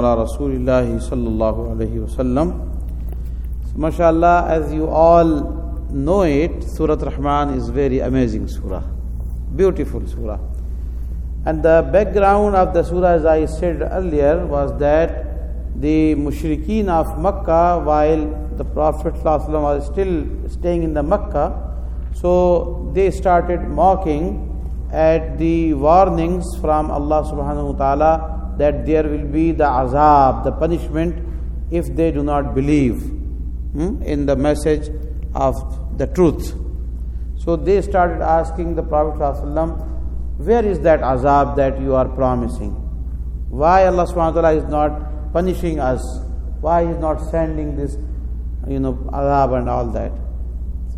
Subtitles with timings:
[0.00, 2.47] على رسول الله صلى الله عليه وسلم
[3.67, 5.27] so, mashallah as you all
[5.91, 8.81] know it surah rahman is very amazing surah
[9.53, 10.39] beautiful surah
[11.45, 17.19] and the background of the surah as i said earlier was that the mushrikeen of
[17.19, 20.15] makkah while the prophet ﷺ was still
[20.47, 21.51] staying in the makkah
[22.13, 24.39] so they started mocking
[24.93, 30.51] at the warnings from Allah subhanahu wa ta'ala that there will be the azab, the
[30.51, 31.27] punishment,
[31.71, 34.89] if they do not believe hmm, in the message
[35.33, 36.53] of the truth.
[37.37, 39.87] So they started asking the Prophet ﷺ,
[40.37, 42.71] where is that azab that you are promising?
[43.49, 46.03] Why Allah subhanahu is not punishing us?
[46.61, 47.97] Why He is not sending this,
[48.67, 50.11] you know, azab and all that?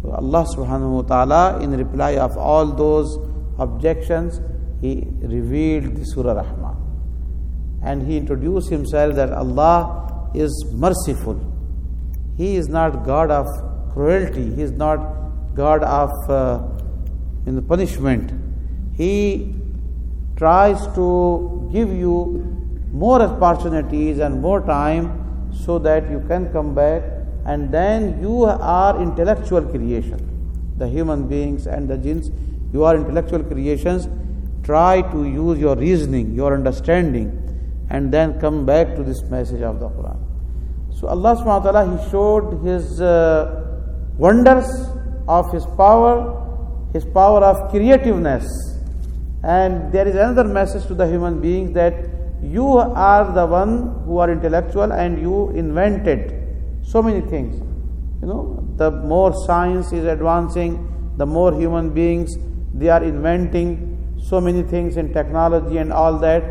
[0.01, 3.17] So Allah subhanahu wa ta'ala, in reply of all those
[3.57, 4.41] objections,
[4.81, 6.62] He revealed the Surah Rahman.
[7.83, 11.39] And He introduced Himself that Allah is merciful.
[12.37, 13.47] He is not God of
[13.93, 14.53] cruelty.
[14.55, 16.63] He is not God of uh,
[17.45, 18.31] in the punishment.
[18.95, 19.53] He
[20.35, 22.53] tries to give you
[22.91, 27.03] more opportunities and more time so that you can come back
[27.45, 30.29] and then you are intellectual creation.
[30.77, 32.31] The human beings and the jinns,
[32.71, 34.07] you are intellectual creations.
[34.63, 37.42] Try to use your reasoning, your understanding,
[37.93, 40.19] and then come back to this message of the Quran.
[40.99, 43.63] So Allah subhanahu wa ta'ala, He showed His uh,
[44.17, 44.67] wonders
[45.27, 46.15] of His power,
[46.93, 48.45] His power of creativeness.
[49.43, 51.93] And there is another message to the human beings that
[52.41, 56.33] you are the one who are intellectual and you invented
[56.83, 57.55] so many things.
[58.21, 62.35] You know, the more science is advancing, the more human beings
[62.73, 66.43] they are inventing so many things in technology and all that.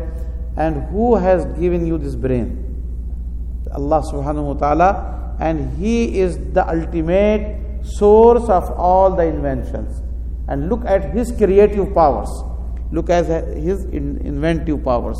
[0.55, 2.63] And who has given you this brain?
[3.73, 10.01] Allah subhanahu wa ta'ala, and He is the ultimate source of all the inventions.
[10.47, 12.29] And look at His creative powers,
[12.91, 13.25] look at
[13.57, 15.17] His inventive powers.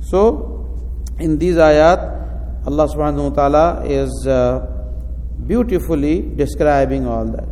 [0.00, 0.66] So,
[1.18, 4.66] in these ayat, Allah subhanahu wa ta'ala is uh,
[5.46, 7.48] beautifully describing all that.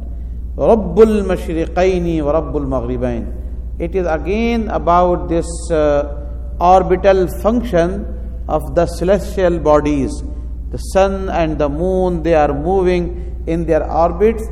[0.56, 3.36] Rabbul Mashriqaini wa Rabbul Maghribain.
[3.80, 6.19] It is again about this uh,
[6.60, 10.22] orbital function of the celestial bodies.
[10.70, 14.42] The sun and the moon, they are moving in their orbits,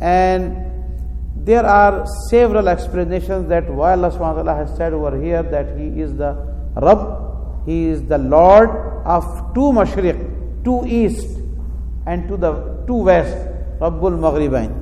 [0.00, 0.56] and
[1.44, 6.14] there are several explanations that why Allah subhanahu has said over here that He is
[6.14, 6.32] the
[6.76, 8.70] Rabb, He is the Lord
[9.04, 9.24] of
[9.54, 11.38] two Mashriq, two east,
[12.06, 12.52] and to the
[12.86, 13.36] two west,
[13.80, 14.72] Rabbul Maghribain.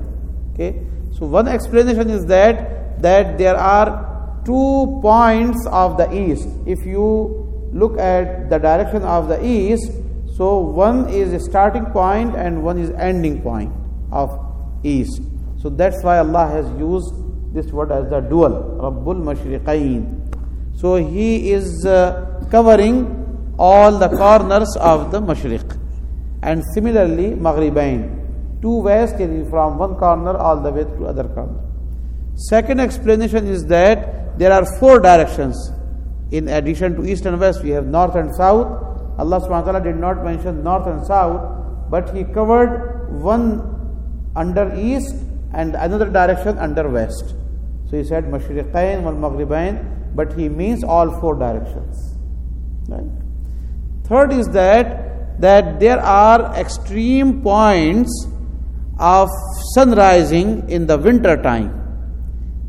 [0.53, 0.87] Okay,
[1.19, 4.14] so one explanation is that that there are
[4.45, 6.49] two points of the east.
[6.67, 9.91] If you look at the direction of the east,
[10.37, 13.73] so one is a starting point and one is ending point
[14.11, 14.39] of
[14.83, 15.23] east.
[15.59, 17.15] So that's why Allah has used
[17.55, 20.79] this word as the dual, Rabbul Mashriqain.
[20.79, 25.81] So He is uh, covering all the corners of the Mashriq.
[26.43, 28.61] And similarly, Maghribain.
[28.61, 31.61] Two west is from one corner all the way to other corner.
[32.35, 35.71] Second explanation is that there are four directions.
[36.31, 38.67] In addition to east and west, we have north and south.
[39.19, 44.75] Allah subhanahu wa ta'ala did not mention north and south, but He covered one under
[44.75, 45.15] east
[45.53, 47.35] and another direction under west.
[47.91, 52.17] So He said Mashriqain wal Maghribain, but He means all four directions.
[52.89, 53.07] Right?
[54.05, 58.29] Third is that that there are extreme points
[58.99, 59.29] of
[59.75, 61.84] sun rising in the winter time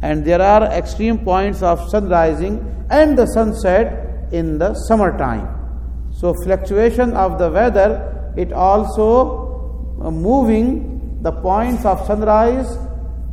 [0.01, 5.47] and there are extreme points of sun rising and the sunset in the summer time
[6.11, 12.77] so fluctuation of the weather it also uh, moving the points of sunrise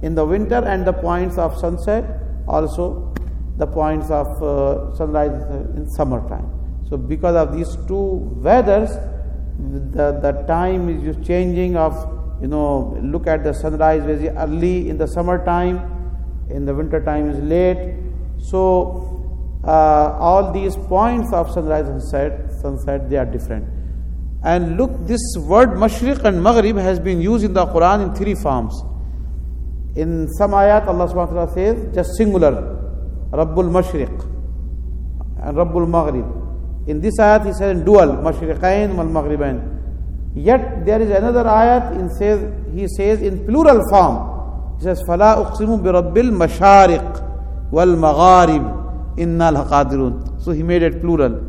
[0.03, 2.05] in the winter and the points of sunset
[2.47, 3.13] also
[3.59, 5.31] the points of uh, sunrise
[5.77, 6.49] in summertime.
[6.89, 8.91] So because of these two weathers
[9.59, 11.95] the, the time is changing of
[12.41, 16.02] you know look at the sunrise very early in the summertime
[16.55, 17.95] in the winter time is late.
[18.39, 19.13] So
[19.65, 23.69] uh, all these points of sunrise and sunset, sunset they are different.
[24.45, 28.35] And look this word mashriq and maghrib has been used in the quran in three
[28.35, 28.75] forms.
[29.95, 32.53] In some ayat allah subhanahu wa ta'ala says just singular
[33.31, 34.11] rabbul mashriq
[35.43, 36.27] and rabbul maghrib.
[36.89, 39.73] In this ayat he says in dual mashriqain wal maghribain
[40.35, 42.41] Yet there is another ayat in says
[42.75, 44.32] he says in plural form.
[44.82, 47.24] He says فلا أقسم برب المشارق
[47.72, 48.64] والمغارب
[49.20, 50.40] إنا لقادرون.
[50.40, 51.48] So he made it plural.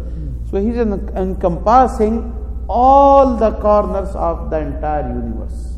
[0.50, 2.34] So He is encompassing
[2.68, 5.74] all the corners of the entire universe.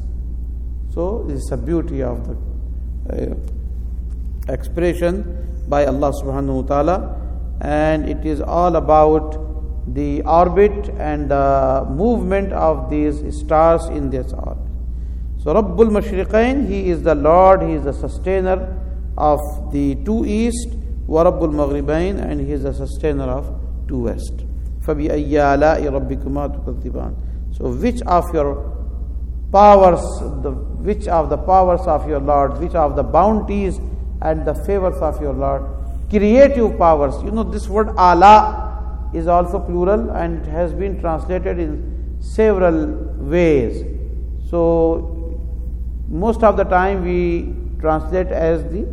[0.95, 5.25] So this is the beauty of the uh, expression
[5.69, 7.17] by Allah subhanahu wa ta'ala
[7.61, 14.33] and it is all about the orbit and the movement of these stars in this
[14.33, 14.64] orbit.
[15.46, 18.82] So Rabbul Mashriqain, He is the Lord, He is the sustainer
[19.16, 19.40] of
[19.72, 20.70] the two east,
[21.06, 23.46] wa Rabbul Maghribain, and He is the sustainer of
[23.88, 24.38] two west.
[24.82, 28.56] فَبِأَيَّ رَبِّكُمَا تُكَذِّبَانِ So which of your
[29.52, 30.02] powers,
[30.42, 33.80] the, which of the powers of your Lord, which of the bounties
[34.24, 35.62] and the favors of your Lord,
[36.10, 37.22] creative powers.
[37.24, 43.86] You know, this word ala is also plural and has been translated in several ways.
[44.50, 45.15] So,
[46.08, 48.86] most of the time we translate as the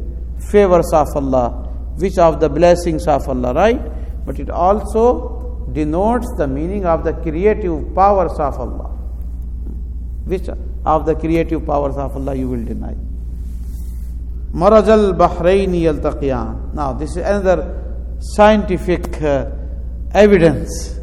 [0.51, 1.51] favors of Allah,
[1.97, 3.81] which of the blessings of Allah, right?
[4.27, 8.91] But it also denotes the meaning of the creative powers of Allah.
[10.25, 10.49] Which
[10.85, 12.95] of the creative powers of Allah you will deny?
[14.53, 16.75] Marajal Bahraini yaltaqiyan.
[16.75, 19.47] Now, this is another scientific uh,
[20.13, 20.99] evidence.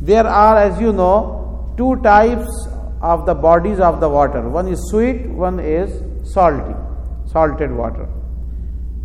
[0.00, 2.48] There are, as you know, two types
[3.02, 4.48] of the bodies of the water.
[4.48, 6.02] One is sweet, one is
[6.32, 6.74] salty,
[7.26, 8.08] salted water.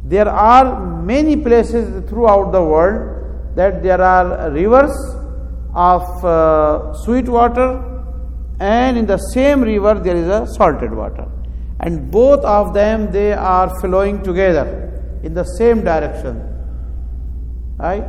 [0.06, 4.96] There are many places throughout the world that there are rivers
[5.74, 7.84] of uh, sweet water
[8.60, 11.28] and in the same river there is a salted water
[11.80, 14.66] and both of them they are flowing together
[15.24, 16.42] in the same direction
[17.78, 18.06] right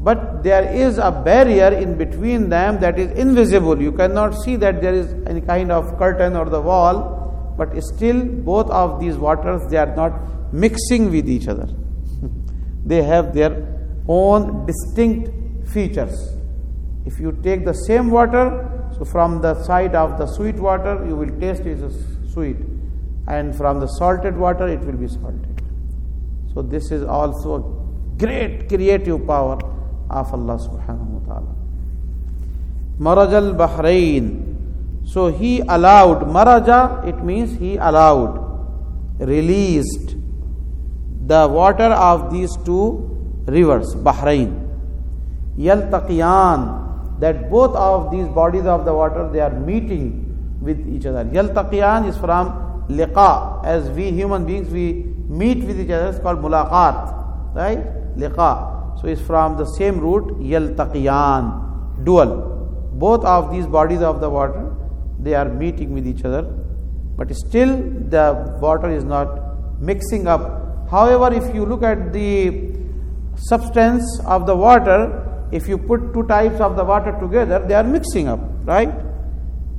[0.00, 4.80] but there is a barrier in between them that is invisible you cannot see that
[4.80, 9.60] there is any kind of curtain or the wall but still both of these waters
[9.70, 11.68] they are not mixing with each other
[12.84, 13.78] they have their
[14.08, 15.30] own distinct
[15.68, 16.34] features.
[17.04, 21.14] If you take the same water, so from the side of the sweet water, you
[21.14, 21.94] will taste it as
[22.32, 22.56] sweet,
[23.28, 25.62] and from the salted water, it will be salted.
[26.54, 29.58] So, this is also a great creative power
[30.10, 31.54] of Allah subhanahu wa ta'ala.
[32.98, 34.44] Maraj al Bahrain.
[35.06, 40.16] So, He allowed, Maraja, it means He allowed, released
[41.26, 44.66] the water of these two rivers, Bahrain.
[45.56, 51.24] Yaltaqiyan, that both of these bodies of the water they are meeting with each other.
[51.24, 54.92] Yaltaqiyan is from liqa, as we human beings we
[55.28, 58.16] meet with each other, it's called mulaqat, right?
[58.16, 58.77] Liqa.
[59.00, 62.90] So it's from the same root, yaltaqiyan, dual.
[62.94, 64.74] Both of these bodies of the water
[65.20, 66.42] they are meeting with each other,
[67.16, 70.88] but still the water is not mixing up.
[70.90, 72.74] However, if you look at the
[73.36, 77.84] substance of the water, if you put two types of the water together, they are
[77.84, 78.92] mixing up, right?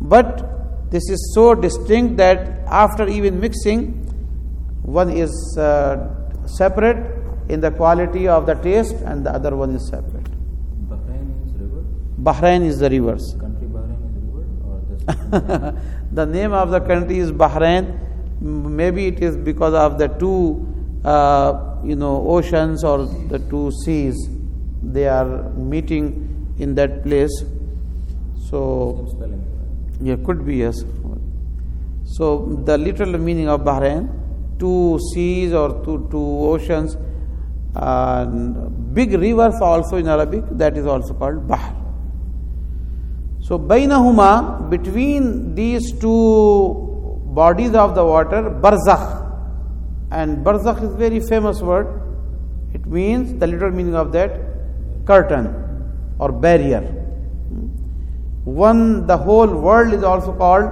[0.02, 4.06] But this is so distinct that after even mixing,
[4.84, 7.19] one is uh, separate
[7.50, 10.30] in the quality of the taste and the other one is separate.
[10.88, 11.84] Bahrain is river?
[12.22, 13.36] Bahrain is the rivers.
[13.40, 15.82] Country Bahrain is river or
[16.12, 17.98] the name of the country is Bahrain.
[18.42, 20.66] Maybe it is because of the two
[21.04, 24.30] uh, you know oceans or the two seas
[24.84, 27.32] they are meeting in that place
[28.50, 29.08] so
[30.02, 30.84] yeah could be yes
[32.06, 34.10] so the literal meaning of bahrain
[34.60, 36.98] two seas or two two oceans
[37.82, 41.76] and big rivers also in arabic that is also called bahr
[43.42, 46.20] so bainahuma between these two
[47.34, 49.08] bodies of the water barzakh
[50.12, 51.88] and barzakh is very famous word.
[52.74, 54.32] It means the literal meaning of that
[55.06, 55.48] curtain
[56.20, 56.82] or barrier.
[58.44, 60.72] One, the whole world is also called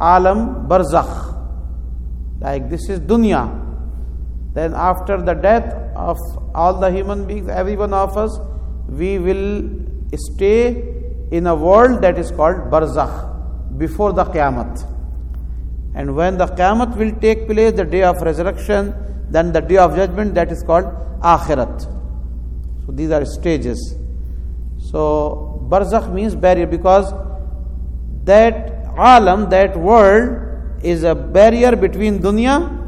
[0.00, 1.30] alam barzakh.
[2.40, 3.60] Like this is dunya.
[4.54, 6.18] Then after the death of
[6.54, 8.38] all the human beings, every one of us,
[8.88, 9.70] we will
[10.14, 10.64] stay
[11.30, 14.92] in a world that is called barzakh before the qiyamah.
[15.94, 18.94] And when the Qiyamah will take place, the day of resurrection,
[19.28, 20.84] then the day of judgment, that is called
[21.20, 21.82] Akhirat.
[22.86, 23.94] So these are stages.
[24.90, 27.12] So Barzakh means barrier because
[28.24, 30.48] that alam, that world,
[30.82, 32.78] is a barrier between dunya.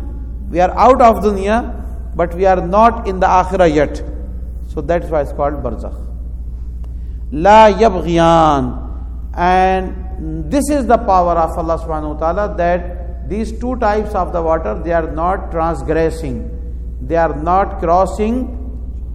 [0.50, 1.84] We are out of dunya,
[2.14, 4.02] but we are not in the akhirah yet.
[4.68, 5.94] So that's why it's called barzakh.
[7.33, 8.80] La yabghiyan.
[9.37, 14.33] And this is the power of Allah subhanahu wa ta'ala that these two types of
[14.33, 16.50] the water they are not transgressing,
[17.00, 18.61] they are not crossing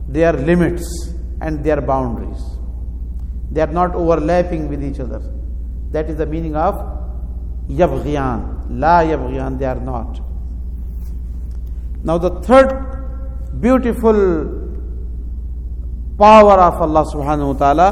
[0.09, 2.41] their limits and their boundaries.
[3.51, 5.21] They are not overlapping with each other.
[5.91, 6.75] That is the meaning of
[7.69, 8.67] yabghiyan.
[8.69, 10.19] La yabghiyan, they are not.
[12.03, 12.88] Now the third
[13.59, 14.17] beautiful
[16.17, 17.87] power of Allah subhanahu wa ta'ala,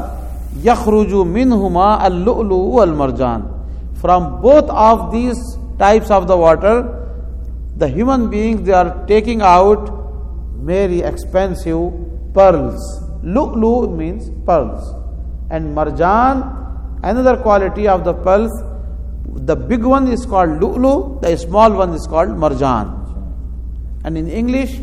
[0.60, 3.42] yakhruju minhuma al-lu'lu marjan.
[4.00, 5.38] From both of these
[5.78, 6.94] types of the water,
[7.76, 9.90] the human beings they are taking out
[10.62, 11.92] very expensive
[12.34, 12.80] pearls.
[13.22, 14.94] Lu'lu means pearls.
[15.50, 16.42] And marjan,
[17.02, 18.50] another quality of the pearls,
[19.26, 22.94] the big one is called lu'lu, the small one is called marjan.
[24.04, 24.80] And in English,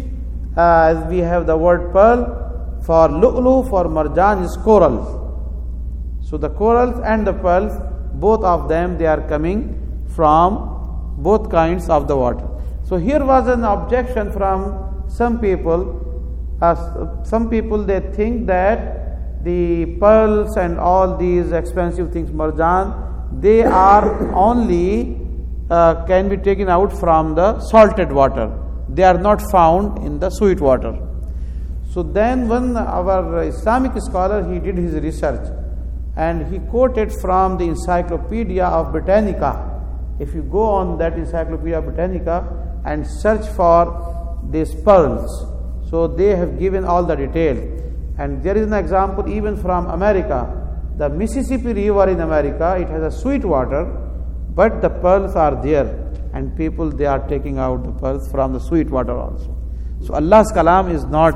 [0.56, 5.22] as we have the word pearl, for lu'lu, for marjan is coral.
[6.22, 7.74] So the corals and the pearls,
[8.14, 12.48] both of them, they are coming from both kinds of the water.
[12.84, 16.02] So here was an objection from some people.
[16.62, 23.64] Uh, some people they think that the pearls and all these expensive things, marjan, they
[23.64, 25.20] are only
[25.70, 28.65] uh, can be taken out from the salted water.
[28.90, 30.98] They are not found in the sweet water.
[31.92, 35.48] So then, when our Islamic scholar he did his research
[36.16, 39.72] and he quoted from the Encyclopedia of Britannica.
[40.20, 45.30] If you go on that Encyclopedia Britannica and search for these pearls,
[45.90, 47.58] so they have given all the detail.
[48.18, 50.62] And there is an example even from America.
[50.98, 53.84] The Mississippi River in America, it has a sweet water,
[54.50, 56.05] but the pearls are there,
[56.36, 59.52] and people they are taking out the pearls from the sweet water also.
[60.06, 61.36] So Allah's kalam is not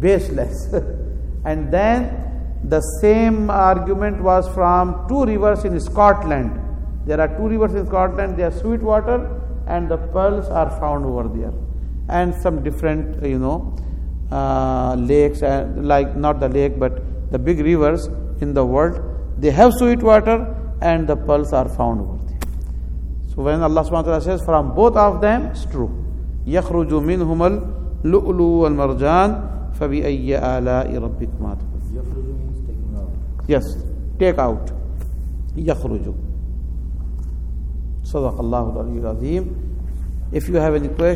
[0.00, 0.72] baseless.
[1.44, 2.28] and then
[2.64, 6.60] the same argument was from two rivers in Scotland.
[7.06, 9.18] There are two rivers in Scotland, they are sweet water,
[9.66, 11.54] and the pearls are found over there.
[12.08, 13.76] And some different, you know,
[14.32, 18.08] uh, lakes, and like not the lake, but the big rivers
[18.40, 19.00] in the world,
[19.38, 22.17] they have sweet water, and the pearls are found over.
[23.37, 25.89] So when Allah subhanahu wa ta'ala says, from both of them, it's true.
[26.47, 27.47] يخرج منهما
[28.05, 29.29] اللؤلؤ والمرجان
[29.73, 33.09] فبأي آلاء ربكما تكذبان Yakhruju means taking out.
[33.47, 33.63] Yes,
[34.19, 34.71] take out.
[35.57, 36.13] يخرج.
[38.03, 39.45] صدق الله العلي العظيم.
[40.33, 41.11] If you have any question,